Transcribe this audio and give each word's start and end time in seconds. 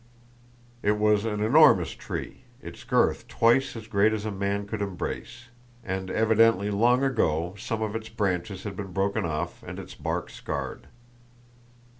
It 0.81 0.93
was 0.93 1.25
an 1.25 1.41
enormous 1.41 1.91
tree, 1.91 2.41
its 2.59 2.83
girth 2.83 3.27
twice 3.27 3.75
as 3.75 3.85
great 3.85 4.13
as 4.13 4.25
a 4.25 4.31
man 4.31 4.65
could 4.65 4.81
embrace, 4.81 5.49
and 5.85 6.09
evidently 6.09 6.71
long 6.71 7.03
ago 7.03 7.53
some 7.59 7.83
of 7.83 7.95
its 7.95 8.09
branches 8.09 8.63
had 8.63 8.75
been 8.75 8.93
broken 8.93 9.25
off 9.25 9.61
and 9.61 9.77
its 9.77 9.93
bark 9.93 10.31
scarred. 10.31 10.87